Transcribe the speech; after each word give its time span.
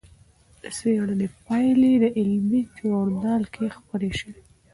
د 0.61 0.63
څېړنې 0.77 1.27
پایلې 1.45 1.93
د 2.03 2.05
علمي 2.19 2.61
ژورنال 2.77 3.43
کې 3.53 3.65
خپرې 3.77 4.11
شوې. 4.19 4.39